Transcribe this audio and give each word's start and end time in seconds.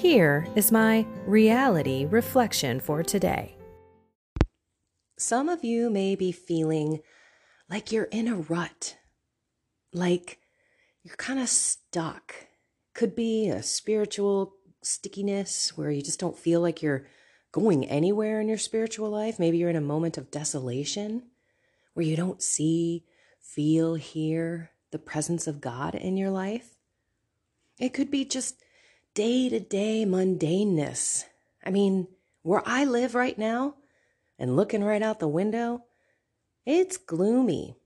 Here 0.00 0.48
is 0.56 0.72
my 0.72 1.04
reality 1.26 2.06
reflection 2.06 2.80
for 2.80 3.02
today. 3.02 3.54
Some 5.18 5.50
of 5.50 5.62
you 5.62 5.90
may 5.90 6.16
be 6.16 6.32
feeling 6.32 7.00
like 7.68 7.92
you're 7.92 8.04
in 8.04 8.26
a 8.26 8.36
rut, 8.36 8.96
like 9.92 10.38
you're 11.02 11.16
kind 11.16 11.38
of 11.38 11.50
stuck. 11.50 12.34
Could 12.94 13.14
be 13.14 13.50
a 13.50 13.62
spiritual 13.62 14.54
stickiness 14.80 15.76
where 15.76 15.90
you 15.90 16.00
just 16.00 16.18
don't 16.18 16.38
feel 16.38 16.62
like 16.62 16.80
you're 16.80 17.06
going 17.52 17.84
anywhere 17.84 18.40
in 18.40 18.48
your 18.48 18.56
spiritual 18.56 19.10
life. 19.10 19.38
Maybe 19.38 19.58
you're 19.58 19.68
in 19.68 19.76
a 19.76 19.82
moment 19.82 20.16
of 20.16 20.30
desolation 20.30 21.24
where 21.92 22.06
you 22.06 22.16
don't 22.16 22.42
see, 22.42 23.04
feel, 23.38 23.96
hear 23.96 24.70
the 24.92 24.98
presence 24.98 25.46
of 25.46 25.60
God 25.60 25.94
in 25.94 26.16
your 26.16 26.30
life. 26.30 26.78
It 27.78 27.92
could 27.92 28.10
be 28.10 28.24
just 28.24 28.62
day 29.14 29.48
to 29.48 29.60
day 29.60 30.04
mundaneness. 30.06 31.24
I 31.64 31.70
mean, 31.70 32.08
where 32.42 32.62
I 32.66 32.84
live 32.84 33.14
right 33.14 33.38
now 33.38 33.74
and 34.38 34.56
looking 34.56 34.82
right 34.82 35.02
out 35.02 35.18
the 35.18 35.28
window, 35.28 35.84
it's 36.64 36.96
gloomy. 36.96 37.76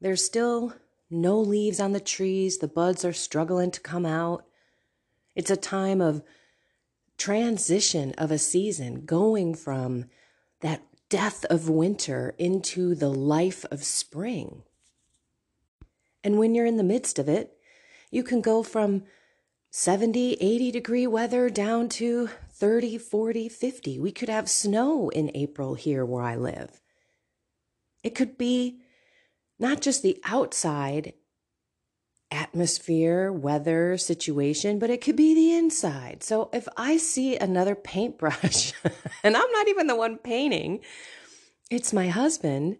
There's 0.00 0.24
still 0.24 0.74
no 1.10 1.38
leaves 1.38 1.78
on 1.78 1.92
the 1.92 2.00
trees, 2.00 2.58
the 2.58 2.68
buds 2.68 3.04
are 3.04 3.12
struggling 3.12 3.70
to 3.70 3.80
come 3.80 4.06
out. 4.06 4.46
It's 5.34 5.50
a 5.50 5.56
time 5.56 6.00
of 6.00 6.22
transition 7.18 8.12
of 8.18 8.30
a 8.30 8.38
season, 8.38 9.04
going 9.04 9.54
from 9.54 10.06
that 10.60 10.82
death 11.08 11.44
of 11.50 11.68
winter 11.68 12.34
into 12.38 12.94
the 12.94 13.10
life 13.10 13.64
of 13.70 13.84
spring. 13.84 14.62
And 16.24 16.38
when 16.38 16.54
you're 16.54 16.66
in 16.66 16.78
the 16.78 16.82
midst 16.82 17.18
of 17.18 17.28
it, 17.28 17.56
you 18.10 18.22
can 18.22 18.40
go 18.40 18.62
from 18.62 19.04
70, 19.74 20.34
80 20.34 20.70
degree 20.70 21.06
weather 21.06 21.48
down 21.48 21.88
to 21.88 22.28
30, 22.50 22.98
40, 22.98 23.48
50. 23.48 23.98
We 23.98 24.12
could 24.12 24.28
have 24.28 24.50
snow 24.50 25.08
in 25.08 25.30
April 25.34 25.76
here 25.76 26.04
where 26.04 26.22
I 26.22 26.36
live. 26.36 26.82
It 28.02 28.14
could 28.14 28.36
be 28.36 28.82
not 29.58 29.80
just 29.80 30.02
the 30.02 30.20
outside 30.24 31.14
atmosphere, 32.30 33.32
weather, 33.32 33.96
situation, 33.96 34.78
but 34.78 34.90
it 34.90 35.00
could 35.00 35.16
be 35.16 35.34
the 35.34 35.54
inside. 35.54 36.22
So 36.22 36.50
if 36.52 36.68
I 36.76 36.98
see 36.98 37.38
another 37.38 37.74
paintbrush, 37.74 38.74
and 39.24 39.34
I'm 39.34 39.52
not 39.52 39.68
even 39.68 39.86
the 39.86 39.96
one 39.96 40.18
painting, 40.18 40.80
it's 41.70 41.94
my 41.94 42.08
husband. 42.08 42.76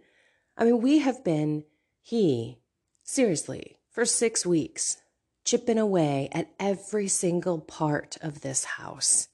I 0.58 0.64
mean, 0.64 0.82
we 0.82 0.98
have 0.98 1.24
been, 1.24 1.64
he, 2.02 2.58
seriously, 3.02 3.78
for 3.90 4.04
six 4.04 4.44
weeks 4.44 4.98
chipping 5.44 5.78
away 5.78 6.28
at 6.32 6.50
every 6.58 7.08
single 7.08 7.58
part 7.58 8.16
of 8.20 8.40
this 8.40 8.64
house. 8.64 9.28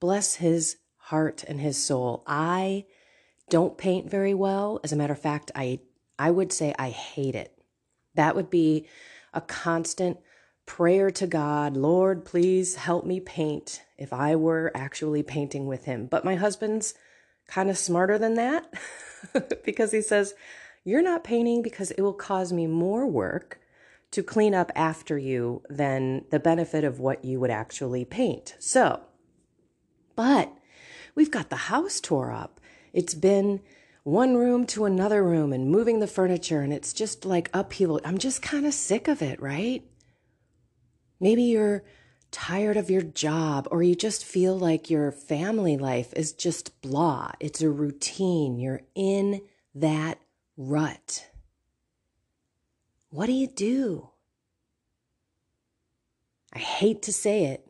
Bless 0.00 0.36
his 0.36 0.76
heart 0.96 1.44
and 1.46 1.60
his 1.60 1.76
soul. 1.76 2.22
I 2.26 2.84
don't 3.50 3.78
paint 3.78 4.10
very 4.10 4.34
well. 4.34 4.80
As 4.84 4.92
a 4.92 4.96
matter 4.96 5.12
of 5.12 5.20
fact, 5.20 5.50
I 5.54 5.80
I 6.18 6.30
would 6.30 6.52
say 6.52 6.74
I 6.78 6.90
hate 6.90 7.34
it. 7.34 7.58
That 8.14 8.36
would 8.36 8.50
be 8.50 8.86
a 9.32 9.40
constant 9.40 10.18
prayer 10.66 11.10
to 11.10 11.26
God, 11.26 11.76
Lord, 11.76 12.24
please 12.24 12.76
help 12.76 13.04
me 13.04 13.20
paint 13.20 13.82
if 13.98 14.12
I 14.12 14.36
were 14.36 14.72
actually 14.74 15.22
painting 15.22 15.66
with 15.66 15.84
him. 15.84 16.06
But 16.06 16.24
my 16.24 16.36
husband's 16.36 16.94
kind 17.46 17.68
of 17.68 17.78
smarter 17.78 18.18
than 18.18 18.34
that 18.34 18.72
because 19.64 19.92
he 19.92 20.00
says, 20.00 20.34
You're 20.84 21.02
not 21.02 21.24
painting 21.24 21.62
because 21.62 21.90
it 21.90 22.00
will 22.00 22.14
cause 22.14 22.52
me 22.52 22.66
more 22.66 23.06
work 23.06 23.60
to 24.14 24.22
clean 24.22 24.54
up 24.54 24.70
after 24.76 25.18
you 25.18 25.60
than 25.68 26.24
the 26.30 26.38
benefit 26.38 26.84
of 26.84 27.00
what 27.00 27.24
you 27.24 27.40
would 27.40 27.50
actually 27.50 28.04
paint. 28.04 28.54
So, 28.60 29.00
but 30.14 30.52
we've 31.16 31.32
got 31.32 31.50
the 31.50 31.56
house 31.56 32.00
tore 32.00 32.30
up. 32.30 32.60
It's 32.92 33.14
been 33.14 33.60
one 34.04 34.36
room 34.36 34.66
to 34.66 34.84
another 34.84 35.24
room 35.24 35.52
and 35.52 35.68
moving 35.68 35.98
the 35.98 36.06
furniture, 36.06 36.60
and 36.60 36.72
it's 36.72 36.92
just 36.92 37.24
like 37.24 37.50
upheaval. 37.52 38.00
I'm 38.04 38.18
just 38.18 38.40
kind 38.40 38.66
of 38.66 38.72
sick 38.72 39.08
of 39.08 39.20
it, 39.20 39.42
right? 39.42 39.82
Maybe 41.18 41.42
you're 41.42 41.82
tired 42.30 42.76
of 42.76 42.90
your 42.90 43.02
job, 43.02 43.66
or 43.72 43.82
you 43.82 43.96
just 43.96 44.24
feel 44.24 44.56
like 44.56 44.90
your 44.90 45.10
family 45.10 45.76
life 45.76 46.12
is 46.14 46.32
just 46.32 46.80
blah. 46.82 47.32
It's 47.40 47.62
a 47.62 47.70
routine. 47.70 48.60
You're 48.60 48.82
in 48.94 49.40
that 49.74 50.20
rut. 50.56 51.26
What 53.14 53.26
do 53.26 53.32
you 53.32 53.46
do? 53.46 54.08
I 56.52 56.58
hate 56.58 57.00
to 57.02 57.12
say 57.12 57.44
it, 57.44 57.64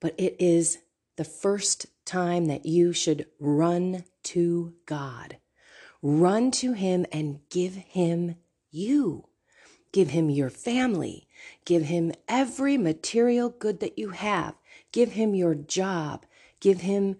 but 0.00 0.14
it 0.18 0.36
is 0.38 0.80
the 1.16 1.24
first 1.24 1.86
time 2.04 2.44
that 2.44 2.66
you 2.66 2.92
should 2.92 3.24
run 3.40 4.04
to 4.24 4.74
God. 4.84 5.38
Run 6.02 6.50
to 6.50 6.74
Him 6.74 7.06
and 7.10 7.40
give 7.48 7.74
Him 7.74 8.34
you. 8.70 9.28
Give 9.92 10.10
Him 10.10 10.28
your 10.28 10.50
family. 10.50 11.26
Give 11.64 11.84
Him 11.84 12.12
every 12.28 12.76
material 12.76 13.48
good 13.48 13.80
that 13.80 13.98
you 13.98 14.10
have. 14.10 14.56
Give 14.92 15.12
Him 15.12 15.34
your 15.34 15.54
job. 15.54 16.26
Give 16.60 16.82
Him 16.82 17.16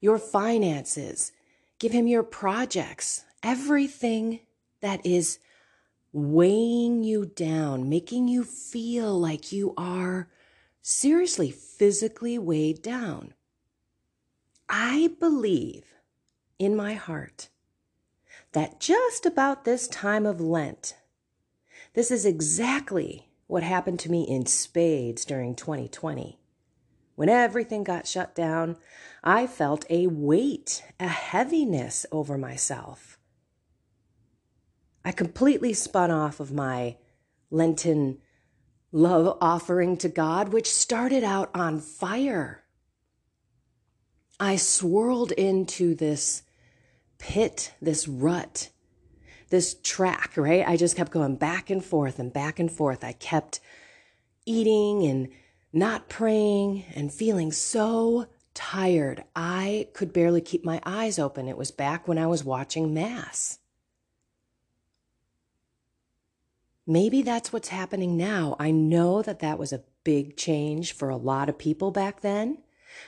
your 0.00 0.18
finances. 0.18 1.30
Give 1.78 1.92
Him 1.92 2.08
your 2.08 2.24
projects. 2.24 3.24
Everything 3.40 4.40
that 4.80 5.06
is 5.06 5.38
weighing 6.12 7.04
you 7.04 7.26
down, 7.26 7.88
making 7.88 8.28
you 8.28 8.44
feel 8.44 9.18
like 9.18 9.52
you 9.52 9.74
are 9.76 10.28
seriously 10.82 11.50
physically 11.50 12.38
weighed 12.38 12.82
down. 12.82 13.34
I 14.68 15.10
believe 15.18 15.94
in 16.58 16.76
my 16.76 16.94
heart 16.94 17.48
that 18.52 18.80
just 18.80 19.26
about 19.26 19.64
this 19.64 19.86
time 19.88 20.26
of 20.26 20.40
Lent, 20.40 20.96
this 21.94 22.10
is 22.10 22.24
exactly 22.24 23.28
what 23.46 23.62
happened 23.62 23.98
to 24.00 24.10
me 24.10 24.22
in 24.22 24.46
spades 24.46 25.24
during 25.24 25.54
2020. 25.54 26.38
When 27.16 27.28
everything 27.28 27.84
got 27.84 28.06
shut 28.06 28.34
down, 28.34 28.76
I 29.22 29.46
felt 29.46 29.84
a 29.90 30.06
weight, 30.06 30.84
a 30.98 31.08
heaviness 31.08 32.06
over 32.10 32.38
myself. 32.38 33.09
I 35.04 35.12
completely 35.12 35.72
spun 35.72 36.10
off 36.10 36.40
of 36.40 36.52
my 36.52 36.96
Lenten 37.50 38.18
love 38.92 39.38
offering 39.40 39.96
to 39.98 40.08
God, 40.08 40.52
which 40.52 40.72
started 40.72 41.24
out 41.24 41.50
on 41.54 41.80
fire. 41.80 42.64
I 44.38 44.56
swirled 44.56 45.32
into 45.32 45.94
this 45.94 46.42
pit, 47.18 47.72
this 47.80 48.08
rut, 48.08 48.70
this 49.50 49.74
track, 49.82 50.32
right? 50.36 50.66
I 50.66 50.76
just 50.76 50.96
kept 50.96 51.12
going 51.12 51.36
back 51.36 51.70
and 51.70 51.84
forth 51.84 52.18
and 52.18 52.32
back 52.32 52.58
and 52.58 52.70
forth. 52.70 53.04
I 53.04 53.12
kept 53.12 53.60
eating 54.46 55.06
and 55.06 55.28
not 55.72 56.08
praying 56.08 56.84
and 56.94 57.12
feeling 57.12 57.52
so 57.52 58.26
tired. 58.54 59.24
I 59.36 59.88
could 59.94 60.12
barely 60.12 60.40
keep 60.40 60.64
my 60.64 60.80
eyes 60.84 61.18
open. 61.18 61.48
It 61.48 61.56
was 61.56 61.70
back 61.70 62.08
when 62.08 62.18
I 62.18 62.26
was 62.26 62.44
watching 62.44 62.92
Mass. 62.92 63.59
Maybe 66.90 67.22
that's 67.22 67.52
what's 67.52 67.68
happening 67.68 68.16
now. 68.16 68.56
I 68.58 68.72
know 68.72 69.22
that 69.22 69.38
that 69.38 69.60
was 69.60 69.72
a 69.72 69.84
big 70.02 70.36
change 70.36 70.92
for 70.92 71.08
a 71.08 71.16
lot 71.16 71.48
of 71.48 71.56
people 71.56 71.92
back 71.92 72.20
then, 72.20 72.58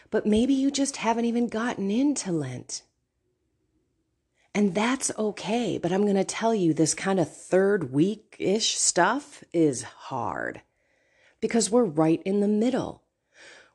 but 0.09 0.25
maybe 0.25 0.55
you 0.55 0.71
just 0.71 0.99
haven't 0.99 1.25
even 1.25 1.49
gotten 1.49 1.91
into 1.91 2.31
Lent. 2.31 2.83
And 4.55 4.73
that's 4.73 5.11
okay. 5.19 5.79
But 5.79 5.91
I'm 5.91 6.03
going 6.03 6.15
to 6.15 6.23
tell 6.23 6.55
you 6.55 6.73
this 6.73 6.95
kind 6.95 7.19
of 7.19 7.37
third 7.37 7.93
week 7.93 8.37
ish 8.39 8.79
stuff 8.79 9.43
is 9.53 9.83
hard 9.83 10.63
because 11.41 11.69
we're 11.69 11.83
right 11.83 12.23
in 12.25 12.39
the 12.39 12.47
middle. 12.47 13.03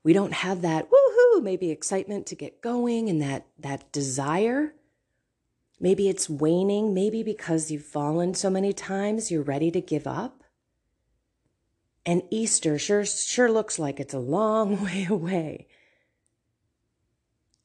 We 0.04 0.14
don't 0.14 0.36
have 0.36 0.62
that 0.62 0.90
woohoo, 0.90 1.44
maybe 1.44 1.70
excitement 1.70 2.28
to 2.28 2.36
get 2.36 2.62
going 2.62 3.10
and 3.10 3.22
that, 3.22 3.46
that 3.60 3.92
desire. 3.92 4.74
Maybe 5.80 6.10
it's 6.10 6.30
waning. 6.30 6.94
Maybe 6.94 7.24
because 7.24 7.70
you've 7.72 7.84
fallen 7.86 8.34
so 8.34 8.50
many 8.50 8.74
times, 8.74 9.32
you're 9.32 9.44
ready 9.44 9.72
to 9.72 9.82
give 9.82 10.08
up. 10.08 10.44
And 12.06 12.24
Easter 12.30 12.80
sure, 12.80 13.06
sure 13.06 13.52
looks 13.52 13.78
like 13.78 14.00
it's 14.00 14.14
a 14.14 14.20
long 14.20 14.84
way 14.84 15.06
away. 15.10 15.68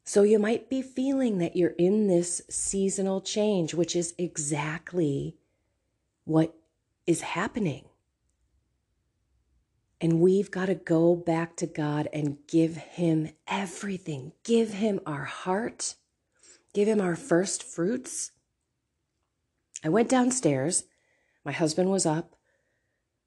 So 0.04 0.24
you 0.24 0.38
might 0.38 0.68
be 0.68 0.82
feeling 0.82 1.38
that 1.38 1.56
you're 1.56 1.70
in 1.78 2.08
this 2.08 2.42
seasonal 2.50 3.20
change, 3.20 3.72
which 3.72 3.94
is 3.94 4.14
exactly 4.18 5.36
what 6.24 6.54
is 7.06 7.20
happening. 7.20 7.84
And 10.00 10.18
we've 10.18 10.50
got 10.50 10.66
to 10.66 10.74
go 10.74 11.14
back 11.14 11.54
to 11.58 11.66
God 11.66 12.08
and 12.12 12.38
give 12.48 12.76
Him 12.76 13.30
everything. 13.46 14.32
Give 14.42 14.72
Him 14.72 14.98
our 15.06 15.24
heart. 15.24 15.94
Give 16.74 16.88
Him 16.88 17.00
our 17.00 17.16
first 17.16 17.62
fruits. 17.62 18.32
I 19.84 19.88
went 19.88 20.08
downstairs. 20.08 20.84
My 21.44 21.52
husband 21.52 21.90
was 21.90 22.06
up. 22.06 22.36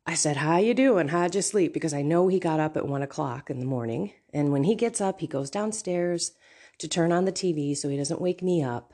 I 0.05 0.13
said, 0.13 0.37
How 0.37 0.57
you 0.57 0.73
doing? 0.73 1.09
How'd 1.09 1.35
you 1.35 1.41
sleep? 1.41 1.73
Because 1.73 1.93
I 1.93 2.01
know 2.01 2.27
he 2.27 2.39
got 2.39 2.59
up 2.59 2.77
at 2.77 2.87
one 2.87 3.01
o'clock 3.01 3.49
in 3.49 3.59
the 3.59 3.65
morning. 3.65 4.13
And 4.33 4.51
when 4.51 4.63
he 4.63 4.75
gets 4.75 5.01
up, 5.01 5.19
he 5.19 5.27
goes 5.27 5.49
downstairs 5.49 6.31
to 6.79 6.87
turn 6.87 7.11
on 7.11 7.25
the 7.25 7.31
TV 7.31 7.75
so 7.75 7.89
he 7.89 7.97
doesn't 7.97 8.21
wake 8.21 8.41
me 8.41 8.63
up. 8.63 8.93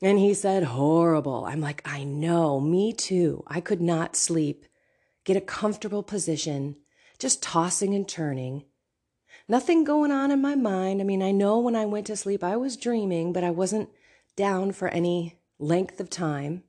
And 0.00 0.18
he 0.18 0.34
said, 0.34 0.62
Horrible. 0.64 1.44
I'm 1.44 1.60
like, 1.60 1.82
I 1.84 2.04
know, 2.04 2.60
me 2.60 2.92
too. 2.92 3.42
I 3.46 3.60
could 3.60 3.80
not 3.80 4.16
sleep 4.16 4.66
get 5.26 5.36
a 5.36 5.40
comfortable 5.40 6.04
position, 6.04 6.76
just 7.18 7.42
tossing 7.42 7.94
and 7.94 8.08
turning. 8.08 8.64
Nothing 9.48 9.84
going 9.84 10.10
on 10.10 10.30
in 10.30 10.40
my 10.40 10.54
mind. 10.54 11.00
I 11.00 11.04
mean, 11.04 11.22
I 11.22 11.30
know 11.30 11.58
when 11.58 11.76
I 11.76 11.86
went 11.86 12.06
to 12.08 12.16
sleep, 12.16 12.42
I 12.42 12.56
was 12.56 12.76
dreaming, 12.76 13.32
but 13.32 13.44
I 13.44 13.50
wasn't 13.50 13.90
down 14.34 14.72
for 14.72 14.88
any 14.88 15.38
length 15.58 16.00
of 16.00 16.10
time. 16.10 16.64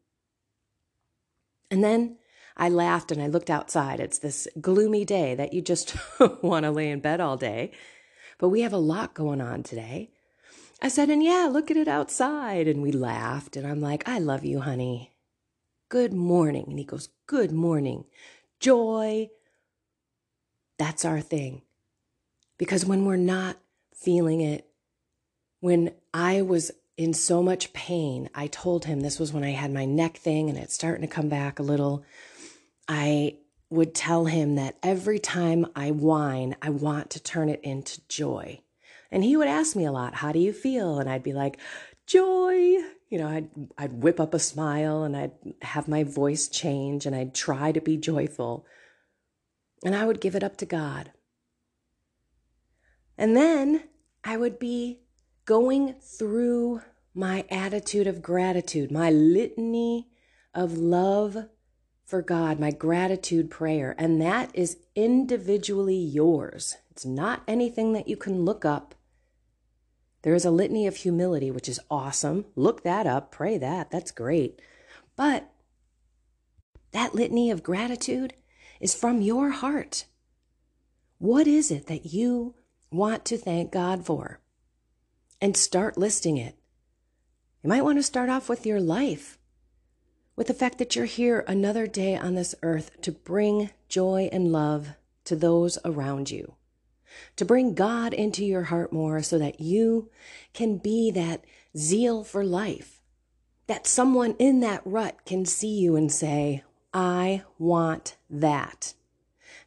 And 1.71 1.83
then 1.83 2.17
I 2.55 2.69
laughed 2.69 3.11
and 3.11 3.21
I 3.21 3.27
looked 3.27 3.49
outside. 3.49 3.99
It's 3.99 4.19
this 4.19 4.47
gloomy 4.61 5.05
day 5.05 5.35
that 5.35 5.53
you 5.53 5.61
just 5.61 5.95
want 6.41 6.63
to 6.63 6.71
lay 6.71 6.89
in 6.89 6.99
bed 6.99 7.19
all 7.19 7.37
day. 7.37 7.71
But 8.37 8.49
we 8.49 8.61
have 8.61 8.73
a 8.73 8.77
lot 8.77 9.13
going 9.13 9.41
on 9.41 9.63
today. 9.63 10.11
I 10.81 10.89
said, 10.89 11.09
and 11.09 11.23
yeah, 11.23 11.49
look 11.51 11.71
at 11.71 11.77
it 11.77 11.87
outside. 11.87 12.67
And 12.67 12.81
we 12.81 12.91
laughed. 12.91 13.57
And 13.57 13.65
I'm 13.65 13.81
like, 13.81 14.07
I 14.07 14.19
love 14.19 14.45
you, 14.45 14.61
honey. 14.61 15.13
Good 15.89 16.13
morning. 16.13 16.65
And 16.69 16.77
he 16.77 16.85
goes, 16.85 17.09
Good 17.25 17.51
morning 17.51 18.05
joy. 18.59 19.29
That's 20.77 21.05
our 21.05 21.21
thing. 21.21 21.63
Because 22.57 22.85
when 22.85 23.05
we're 23.05 23.15
not 23.17 23.57
feeling 23.93 24.41
it, 24.41 24.67
when 25.59 25.91
I 26.13 26.41
was 26.41 26.71
in 26.97 27.13
so 27.13 27.43
much 27.43 27.73
pain, 27.73 28.29
I 28.33 28.47
told 28.47 28.85
him 28.85 29.01
this 29.01 29.19
was 29.19 29.31
when 29.31 29.43
I 29.43 29.51
had 29.51 29.71
my 29.71 29.85
neck 29.85 30.17
thing 30.17 30.49
and 30.49 30.57
it's 30.57 30.73
starting 30.73 31.01
to 31.01 31.13
come 31.13 31.29
back 31.29 31.59
a 31.59 31.63
little. 31.63 32.03
I 32.87 33.37
would 33.69 33.93
tell 33.93 34.25
him 34.25 34.55
that 34.55 34.77
every 34.81 35.19
time 35.19 35.67
I 35.75 35.91
whine, 35.91 36.55
I 36.61 36.69
want 36.69 37.11
to 37.11 37.19
turn 37.19 37.49
it 37.49 37.59
into 37.63 38.01
joy. 38.07 38.61
And 39.11 39.23
he 39.23 39.37
would 39.37 39.47
ask 39.47 39.75
me 39.75 39.85
a 39.85 39.91
lot, 39.91 40.15
How 40.15 40.31
do 40.31 40.39
you 40.39 40.53
feel? 40.53 40.99
And 40.99 41.09
I'd 41.09 41.23
be 41.23 41.33
like, 41.33 41.57
Joy 42.05 42.77
you 43.09 43.17
know, 43.17 43.27
I'd, 43.27 43.49
I'd 43.77 44.03
whip 44.03 44.19
up 44.19 44.33
a 44.33 44.39
smile 44.39 45.03
and 45.03 45.15
I'd 45.15 45.31
have 45.61 45.87
my 45.87 46.03
voice 46.03 46.47
change 46.47 47.05
and 47.05 47.15
I'd 47.15 47.33
try 47.33 47.71
to 47.71 47.81
be 47.81 47.97
joyful. 47.97 48.65
And 49.83 49.95
I 49.95 50.05
would 50.05 50.19
give 50.19 50.35
it 50.35 50.43
up 50.43 50.57
to 50.57 50.65
God. 50.65 51.11
And 53.17 53.35
then 53.35 53.83
I 54.23 54.37
would 54.37 54.59
be 54.59 55.01
going 55.45 55.95
through 56.01 56.81
my 57.13 57.45
attitude 57.49 58.07
of 58.07 58.21
gratitude, 58.21 58.91
my 58.91 59.09
litany 59.09 60.07
of 60.53 60.77
love 60.77 61.47
for 62.05 62.21
God, 62.21 62.59
my 62.59 62.71
gratitude 62.71 63.49
prayer. 63.49 63.95
And 63.97 64.21
that 64.21 64.51
is 64.53 64.77
individually 64.95 65.97
yours. 65.97 66.77
It's 66.91 67.05
not 67.05 67.43
anything 67.47 67.93
that 67.93 68.07
you 68.07 68.17
can 68.17 68.45
look 68.45 68.63
up 68.63 68.95
there 70.27 70.35
is 70.35 70.43
a 70.43 70.51
litany 70.51 70.85
of 70.87 70.97
humility, 70.97 71.51
which 71.51 71.69
is 71.69 71.79
awesome. 71.89 72.47
Look 72.53 72.83
that 72.83 73.07
up, 73.07 73.31
pray 73.31 73.57
that. 73.59 73.91
That's 73.91 74.11
great. 74.11 74.61
But 75.15 75.49
that 76.91 77.15
litany 77.15 77.49
of 77.49 77.63
gratitude 77.63 78.33
is 78.81 78.93
from 78.93 79.21
your 79.21 79.51
heart. 79.51 80.03
What 81.17 81.47
is 81.47 81.71
it 81.71 81.87
that 81.87 82.07
you 82.07 82.55
want 82.91 83.25
to 83.25 83.37
thank 83.37 83.71
God 83.71 84.05
for? 84.05 84.39
And 85.41 85.55
start 85.55 85.97
listing 85.97 86.37
it. 86.37 86.55
You 87.63 87.69
might 87.69 87.83
want 87.83 87.97
to 87.99 88.03
start 88.03 88.29
off 88.29 88.49
with 88.49 88.65
your 88.65 88.79
life, 88.79 89.37
with 90.35 90.47
the 90.47 90.53
fact 90.53 90.77
that 90.77 90.95
you're 90.95 91.05
here 91.05 91.43
another 91.47 91.87
day 91.87 92.15
on 92.15 92.35
this 92.35 92.55
earth 92.63 93.01
to 93.01 93.11
bring 93.11 93.71
joy 93.89 94.29
and 94.31 94.51
love 94.51 94.89
to 95.25 95.35
those 95.35 95.77
around 95.83 96.31
you 96.31 96.55
to 97.35 97.45
bring 97.45 97.73
God 97.73 98.13
into 98.13 98.45
your 98.45 98.63
heart 98.63 98.91
more 98.91 99.21
so 99.21 99.37
that 99.37 99.59
you 99.59 100.09
can 100.53 100.77
be 100.77 101.11
that 101.11 101.43
zeal 101.75 102.23
for 102.23 102.43
life, 102.43 103.01
that 103.67 103.87
someone 103.87 104.35
in 104.39 104.59
that 104.61 104.81
rut 104.85 105.25
can 105.25 105.45
see 105.45 105.79
you 105.79 105.95
and 105.95 106.11
say, 106.11 106.63
I 106.93 107.43
want 107.59 108.17
that. 108.29 108.93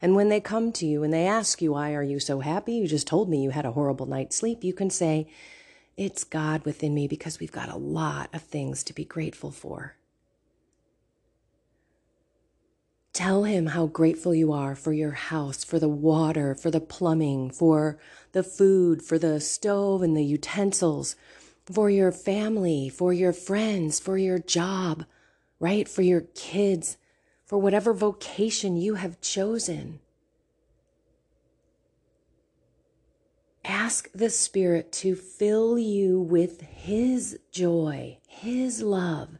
And 0.02 0.14
when 0.14 0.28
they 0.28 0.40
come 0.40 0.72
to 0.72 0.86
you 0.86 1.02
and 1.02 1.12
they 1.12 1.26
ask 1.26 1.60
you, 1.60 1.72
why 1.72 1.94
are 1.94 2.02
you 2.02 2.18
so 2.20 2.40
happy? 2.40 2.74
You 2.74 2.88
just 2.88 3.06
told 3.06 3.28
me 3.28 3.42
you 3.42 3.50
had 3.50 3.66
a 3.66 3.72
horrible 3.72 4.06
night's 4.06 4.36
sleep. 4.36 4.64
You 4.64 4.72
can 4.72 4.90
say, 4.90 5.28
it's 5.96 6.24
God 6.24 6.64
within 6.64 6.94
me 6.94 7.06
because 7.06 7.38
we've 7.38 7.52
got 7.52 7.68
a 7.68 7.76
lot 7.76 8.30
of 8.32 8.42
things 8.42 8.82
to 8.84 8.94
be 8.94 9.04
grateful 9.04 9.50
for. 9.50 9.96
Tell 13.12 13.44
him 13.44 13.66
how 13.66 13.86
grateful 13.86 14.34
you 14.34 14.52
are 14.52 14.74
for 14.74 14.92
your 14.92 15.10
house, 15.10 15.64
for 15.64 15.78
the 15.78 15.88
water, 15.88 16.54
for 16.54 16.70
the 16.70 16.80
plumbing, 16.80 17.50
for 17.50 17.98
the 18.32 18.42
food, 18.42 19.02
for 19.02 19.18
the 19.18 19.40
stove 19.40 20.00
and 20.00 20.16
the 20.16 20.24
utensils, 20.24 21.16
for 21.66 21.90
your 21.90 22.12
family, 22.12 22.88
for 22.88 23.12
your 23.12 23.32
friends, 23.32 24.00
for 24.00 24.16
your 24.16 24.38
job, 24.38 25.04
right? 25.58 25.88
For 25.88 26.02
your 26.02 26.22
kids, 26.34 26.96
for 27.50 27.58
whatever 27.58 27.92
vocation 27.92 28.76
you 28.76 28.94
have 28.94 29.20
chosen. 29.20 29.98
Ask 33.64 34.08
the 34.14 34.30
Spirit 34.30 34.92
to 34.92 35.16
fill 35.16 35.76
you 35.76 36.20
with 36.20 36.60
His 36.60 37.40
joy, 37.50 38.18
His 38.28 38.82
love, 38.82 39.30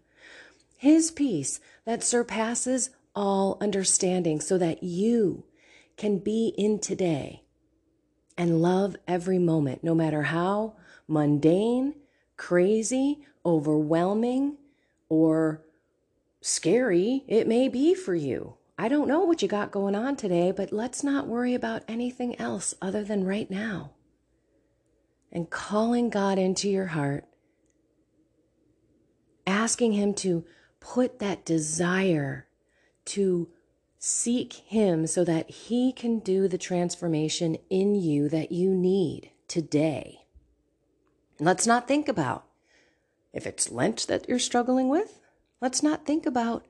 His 0.77 1.13
peace 1.13 1.61
that 1.85 2.03
surpasses 2.03 2.91
all 3.15 3.57
understanding 3.61 4.41
so 4.41 4.59
that 4.59 4.83
you 4.83 5.45
can 5.97 6.19
be 6.19 6.53
in 6.59 6.81
today 6.81 7.45
and 8.37 8.61
love 8.61 8.97
every 9.07 9.39
moment, 9.39 9.85
no 9.85 9.95
matter 9.95 10.25
how 10.25 10.75
mundane, 11.07 11.95
crazy, 12.37 13.21
overwhelming, 13.47 14.57
or 15.09 15.63
scary 16.41 17.25
it 17.29 17.47
may 17.47 17.69
be 17.69 17.95
for 17.95 18.15
you. 18.15 18.55
I 18.79 18.89
don't 18.89 19.09
know 19.09 19.21
what 19.21 19.43
you 19.43 19.49
got 19.49 19.71
going 19.71 19.95
on 19.95 20.17
today, 20.17 20.53
but 20.53 20.73
let's 20.73 21.05
not 21.05 21.27
worry 21.27 21.55
about 21.55 21.83
anything 21.87 22.41
else 22.41 22.75
other 22.81 23.05
than 23.05 23.25
right 23.25 23.51
now. 23.51 23.91
And 25.31 25.51
calling 25.51 26.09
God 26.09 26.39
into 26.39 26.69
your 26.69 26.87
heart, 26.87 27.27
asking 29.47 29.93
Him 29.93 30.15
to 30.15 30.45
put 30.81 31.19
that 31.19 31.45
desire 31.45 32.47
to 33.05 33.49
seek 33.99 34.55
Him 34.55 35.07
so 35.07 35.25
that 35.25 35.51
He 35.51 35.93
can 35.93 36.19
do 36.19 36.49
the 36.49 36.57
transformation 36.57 37.59
in 37.69 37.95
you 37.95 38.31
that 38.31 38.51
you 38.51 38.71
need 38.71 39.31
today. 39.47 40.23
Let's 41.39 41.67
not 41.67 41.87
think 41.87 42.09
about 42.09 42.47
if 43.33 43.47
it's 43.47 43.71
Lent 43.71 44.07
that 44.09 44.27
you're 44.29 44.39
struggling 44.39 44.89
with. 44.89 45.21
Let's 45.61 45.83
not 45.83 46.07
think 46.07 46.27
about 46.27 46.67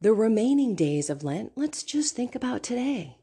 the 0.00 0.12
remaining 0.12 0.74
days 0.74 1.10
of 1.10 1.24
Lent. 1.24 1.52
Let's 1.56 1.82
just 1.82 2.14
think 2.14 2.34
about 2.34 2.62
today. 2.62 3.18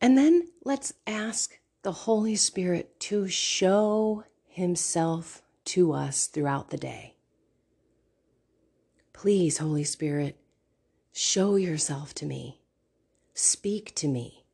And 0.00 0.18
then 0.18 0.48
let's 0.64 0.92
ask 1.06 1.58
the 1.82 1.92
Holy 1.92 2.36
Spirit 2.36 2.98
to 3.00 3.28
show 3.28 4.24
Himself 4.46 5.42
to 5.66 5.92
us 5.92 6.26
throughout 6.26 6.70
the 6.70 6.76
day. 6.76 7.16
Please, 9.12 9.58
Holy 9.58 9.84
Spirit, 9.84 10.36
show 11.12 11.56
yourself 11.56 12.14
to 12.14 12.26
me. 12.26 12.60
Speak 13.34 13.94
to 13.96 14.08
me. 14.08 14.44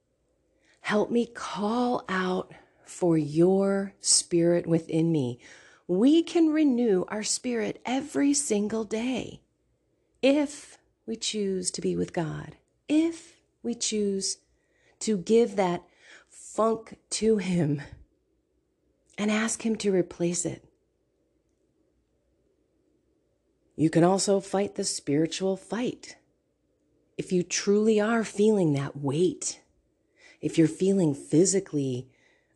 Help 0.81 1.11
me 1.11 1.27
call 1.27 2.05
out 2.09 2.53
for 2.85 3.19
your 3.19 3.95
spirit 4.01 4.67
within 4.67 5.13
me. 5.13 5.39
We 5.89 6.23
can 6.23 6.51
renew 6.51 7.07
our 7.09 7.23
spirit 7.23 7.81
every 7.87 8.35
single 8.35 8.85
day 8.85 9.41
if 10.21 10.77
we 11.07 11.17
choose 11.17 11.71
to 11.71 11.81
be 11.81 11.97
with 11.97 12.13
God, 12.13 12.57
if 12.89 13.41
we 13.63 13.75
choose 13.75 14.37
to 15.01 15.17
give 15.17 15.57
that 15.57 15.83
funk 16.29 16.99
to 17.11 17.39
Him 17.39 17.81
and 19.17 19.31
ask 19.31 19.65
Him 19.65 19.77
to 19.77 19.91
replace 19.91 20.45
it. 20.45 20.63
You 23.75 23.89
can 23.89 24.05
also 24.05 24.41
fight 24.41 24.75
the 24.75 24.85
spiritual 24.85 25.57
fight. 25.57 26.17
If 27.17 27.33
you 27.33 27.43
truly 27.43 27.99
are 27.99 28.25
feeling 28.25 28.75
that 28.75 28.97
weight, 28.97 29.63
if 30.43 30.59
you're 30.59 30.69
feeling 30.69 31.15
physically 31.15 32.09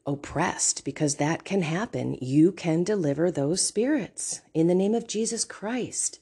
oppressed, 0.06 0.84
because 0.84 1.16
that 1.16 1.44
can 1.44 1.62
happen, 1.62 2.16
you 2.20 2.52
can 2.52 2.82
deliver 2.82 3.30
those 3.30 3.62
spirits 3.62 4.40
in 4.54 4.66
the 4.66 4.74
name 4.74 4.94
of 4.94 5.06
Jesus 5.06 5.44
Christ. 5.44 6.20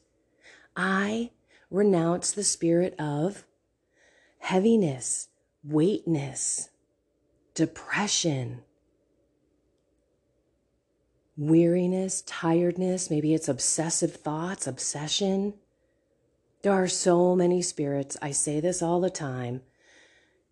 I 0.76 1.30
renounce 1.70 2.32
the 2.32 2.44
spirit 2.44 2.94
of 2.98 3.44
heaviness, 4.38 5.28
weightness, 5.62 6.70
depression, 7.54 8.62
weariness, 11.36 12.22
tiredness, 12.22 13.10
maybe 13.10 13.34
it's 13.34 13.48
obsessive 13.48 14.16
thoughts, 14.16 14.66
obsession. 14.66 15.54
There 16.62 16.72
are 16.72 16.88
so 16.88 17.34
many 17.34 17.62
spirits. 17.62 18.16
I 18.20 18.32
say 18.32 18.60
this 18.60 18.82
all 18.82 19.00
the 19.00 19.10
time. 19.10 19.62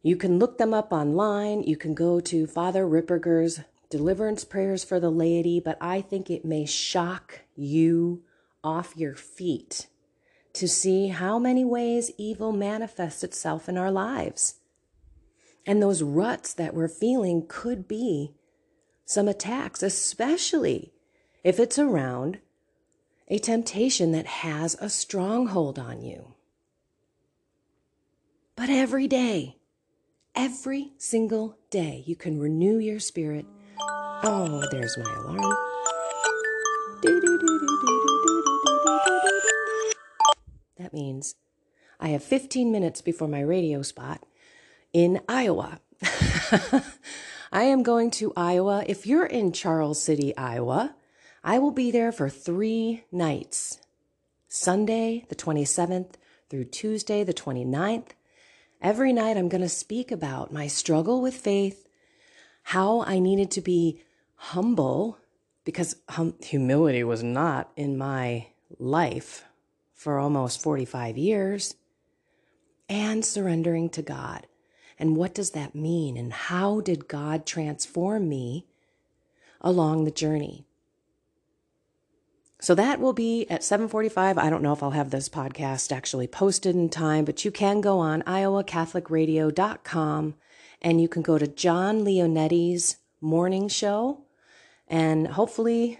You 0.02 0.16
can 0.16 0.38
look 0.38 0.58
them 0.58 0.72
up 0.72 0.92
online. 0.92 1.62
You 1.62 1.76
can 1.76 1.94
go 1.94 2.20
to 2.20 2.46
Father 2.46 2.86
Ripperger's 2.86 3.60
deliverance 3.90 4.44
prayers 4.44 4.84
for 4.84 5.00
the 5.00 5.10
laity, 5.10 5.60
but 5.60 5.76
I 5.80 6.00
think 6.00 6.30
it 6.30 6.44
may 6.44 6.66
shock 6.66 7.40
you 7.56 8.22
off 8.62 8.96
your 8.96 9.14
feet 9.14 9.88
to 10.52 10.68
see 10.68 11.08
how 11.08 11.38
many 11.38 11.64
ways 11.64 12.10
evil 12.18 12.52
manifests 12.52 13.24
itself 13.24 13.68
in 13.68 13.76
our 13.76 13.90
lives. 13.90 14.56
And 15.66 15.82
those 15.82 16.02
ruts 16.02 16.54
that 16.54 16.74
we're 16.74 16.88
feeling 16.88 17.44
could 17.46 17.86
be 17.86 18.34
some 19.04 19.28
attacks, 19.28 19.82
especially 19.82 20.92
if 21.44 21.58
it's 21.58 21.78
around 21.78 22.38
a 23.28 23.38
temptation 23.38 24.12
that 24.12 24.26
has 24.26 24.76
a 24.80 24.88
stronghold 24.88 25.78
on 25.78 26.02
you. 26.02 26.34
But 28.56 28.70
every 28.70 29.06
day, 29.06 29.57
every 30.38 30.92
single 30.98 31.58
day, 31.68 32.04
you 32.06 32.14
can 32.14 32.38
renew 32.38 32.78
your 32.78 33.00
spirit. 33.00 33.44
Oh, 34.22 34.62
there's 34.70 34.96
my 34.96 35.12
alarm. 35.14 35.56
That 40.76 40.92
means 40.92 41.34
I 41.98 42.10
have 42.10 42.22
15 42.22 42.70
minutes 42.70 43.02
before 43.02 43.26
my 43.26 43.40
radio 43.40 43.82
spot 43.82 44.24
in 44.92 45.20
Iowa. 45.28 45.80
I 47.50 47.64
am 47.64 47.82
going 47.82 48.12
to 48.12 48.32
Iowa. 48.36 48.84
If 48.86 49.08
you're 49.08 49.26
in 49.26 49.50
Charles 49.50 50.00
City, 50.00 50.36
Iowa, 50.36 50.94
I 51.42 51.58
will 51.58 51.72
be 51.72 51.90
there 51.90 52.12
for 52.12 52.28
three 52.28 53.02
nights 53.10 53.80
Sunday, 54.46 55.26
the 55.28 55.34
27th, 55.34 56.12
through 56.48 56.66
Tuesday, 56.66 57.24
the 57.24 57.34
29th. 57.34 58.10
Every 58.80 59.12
night, 59.12 59.36
I'm 59.36 59.48
going 59.48 59.62
to 59.62 59.68
speak 59.68 60.12
about 60.12 60.52
my 60.52 60.68
struggle 60.68 61.20
with 61.20 61.34
faith, 61.34 61.88
how 62.62 63.02
I 63.02 63.18
needed 63.18 63.50
to 63.52 63.60
be 63.60 64.00
humble, 64.36 65.18
because 65.64 65.96
hum- 66.08 66.36
humility 66.40 67.02
was 67.02 67.22
not 67.22 67.72
in 67.76 67.98
my 67.98 68.46
life 68.78 69.44
for 69.94 70.20
almost 70.20 70.62
45 70.62 71.18
years, 71.18 71.74
and 72.88 73.24
surrendering 73.24 73.90
to 73.90 74.02
God. 74.02 74.46
And 74.96 75.16
what 75.16 75.34
does 75.34 75.50
that 75.50 75.74
mean? 75.74 76.16
And 76.16 76.32
how 76.32 76.80
did 76.80 77.08
God 77.08 77.46
transform 77.46 78.28
me 78.28 78.66
along 79.60 80.04
the 80.04 80.12
journey? 80.12 80.67
So 82.60 82.74
that 82.74 83.00
will 83.00 83.12
be 83.12 83.46
at 83.48 83.62
7:45. 83.62 84.36
I 84.36 84.50
don't 84.50 84.62
know 84.62 84.72
if 84.72 84.82
I'll 84.82 84.90
have 84.90 85.10
this 85.10 85.28
podcast 85.28 85.92
actually 85.92 86.26
posted 86.26 86.74
in 86.74 86.88
time, 86.88 87.24
but 87.24 87.44
you 87.44 87.52
can 87.52 87.80
go 87.80 88.00
on 88.00 88.22
iowacatholicradio.com 88.22 90.34
and 90.82 91.00
you 91.00 91.08
can 91.08 91.22
go 91.22 91.38
to 91.38 91.46
John 91.46 92.04
Leonetti's 92.04 92.96
morning 93.20 93.68
show 93.68 94.24
and 94.88 95.28
hopefully 95.28 95.98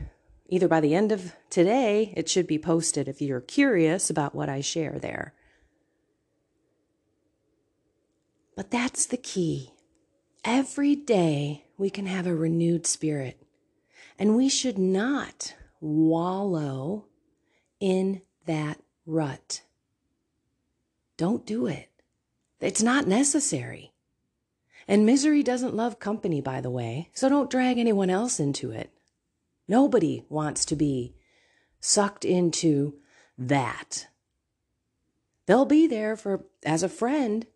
either 0.48 0.68
by 0.68 0.80
the 0.80 0.94
end 0.94 1.12
of 1.12 1.34
today 1.50 2.14
it 2.16 2.28
should 2.28 2.46
be 2.46 2.58
posted 2.58 3.08
if 3.08 3.20
you're 3.20 3.40
curious 3.40 4.10
about 4.10 4.34
what 4.34 4.48
I 4.48 4.60
share 4.60 4.98
there. 4.98 5.34
But 8.56 8.72
that's 8.72 9.06
the 9.06 9.16
key. 9.16 9.72
Every 10.44 10.96
day 10.96 11.64
we 11.76 11.90
can 11.90 12.06
have 12.06 12.26
a 12.26 12.34
renewed 12.34 12.86
spirit, 12.86 13.40
and 14.18 14.36
we 14.36 14.48
should 14.48 14.78
not 14.78 15.54
wallow 15.80 17.06
in 17.80 18.22
that 18.46 18.80
rut. 19.06 19.62
Don't 21.16 21.44
do 21.46 21.66
it. 21.66 21.88
It's 22.60 22.82
not 22.82 23.06
necessary. 23.06 23.92
And 24.86 25.04
misery 25.04 25.42
doesn't 25.42 25.76
love 25.76 25.98
company, 25.98 26.40
by 26.40 26.60
the 26.60 26.70
way, 26.70 27.10
so 27.12 27.28
don't 27.28 27.50
drag 27.50 27.78
anyone 27.78 28.08
else 28.08 28.40
into 28.40 28.70
it. 28.70 28.90
Nobody 29.68 30.24
wants 30.30 30.64
to 30.66 30.76
be 30.76 31.14
sucked 31.78 32.24
into 32.24 32.94
that. 33.36 34.08
They'll 35.46 35.66
be 35.66 35.86
there 35.86 36.16
for 36.16 36.44
as 36.64 36.82
a 36.82 36.88
friend, 36.88 37.46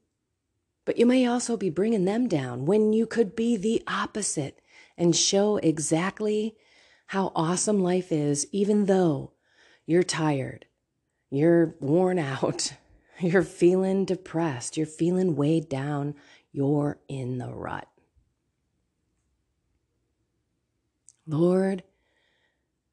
but 0.85 0.99
you 0.99 1.07
may 1.07 1.27
also 1.27 1.57
be 1.57 1.71
bringing 1.71 2.05
them 2.05 2.29
down 2.29 2.67
when 2.67 2.93
you 2.93 3.07
could 3.07 3.35
be 3.35 3.57
the 3.57 3.83
opposite 3.87 4.61
and 4.99 5.17
show 5.17 5.57
exactly 5.57 6.55
how 7.13 7.31
awesome 7.37 7.83
life 7.83 8.11
is, 8.11 8.47
even 8.53 8.87
though 8.87 9.31
you're 9.85 10.03
tired, 10.03 10.65
you're 11.29 11.75
worn 11.79 12.19
out, 12.19 12.73
you're 13.21 13.43
feeling 13.43 14.07
depressed, 14.07 14.79
you're 14.79 14.87
feeling 14.87 15.37
weighed 15.37 15.69
down, 15.69 16.15
you're 16.53 16.99
in 17.09 17.37
the 17.37 17.51
rut. 17.53 17.87
Lord, 21.27 21.83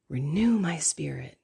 renew 0.09 0.59
my 0.59 0.79
spirit. 0.79 1.37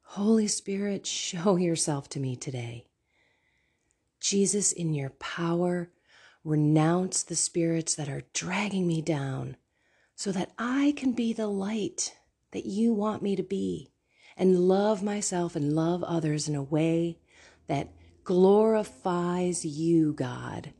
Holy 0.00 0.48
Spirit, 0.48 1.04
show 1.06 1.56
yourself 1.56 2.08
to 2.08 2.20
me 2.20 2.36
today. 2.36 2.86
Jesus, 4.18 4.72
in 4.72 4.94
your 4.94 5.10
power, 5.10 5.90
renounce 6.42 7.22
the 7.22 7.36
spirits 7.36 7.94
that 7.96 8.08
are 8.08 8.22
dragging 8.32 8.86
me 8.86 9.02
down 9.02 9.58
so 10.14 10.32
that 10.32 10.52
I 10.58 10.94
can 10.96 11.12
be 11.12 11.32
the 11.32 11.46
light 11.46 12.16
that 12.52 12.66
you 12.66 12.92
want 12.92 13.22
me 13.22 13.36
to 13.36 13.42
be 13.42 13.92
and 14.36 14.68
love 14.68 15.02
myself 15.02 15.56
and 15.56 15.74
love 15.74 16.02
others 16.04 16.48
in 16.48 16.54
a 16.54 16.62
way 16.62 17.18
that 17.66 17.92
glorifies 18.24 19.64
you, 19.64 20.12
God, 20.12 20.72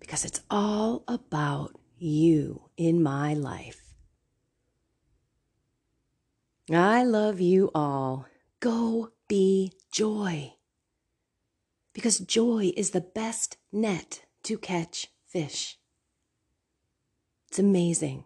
because 0.00 0.24
it's 0.24 0.40
all 0.50 1.04
about 1.08 1.78
you 1.98 2.70
in 2.76 3.02
my 3.02 3.34
life. 3.34 3.82
I 6.70 7.04
love 7.04 7.40
you 7.40 7.70
all. 7.74 8.26
Go 8.60 9.12
be 9.28 9.72
joy 9.92 10.54
because 11.96 12.18
joy 12.18 12.72
is 12.76 12.90
the 12.90 13.00
best 13.00 13.56
net 13.72 14.26
to 14.42 14.58
catch 14.58 15.06
fish. 15.26 15.78
It's 17.48 17.58
amazing. 17.58 18.24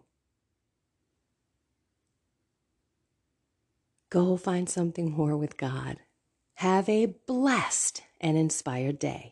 Go 4.11 4.35
find 4.35 4.67
something 4.67 5.09
more 5.09 5.37
with 5.37 5.55
God. 5.55 5.95
Have 6.55 6.89
a 6.89 7.15
blessed 7.27 8.03
and 8.19 8.37
inspired 8.37 8.99
day. 8.99 9.31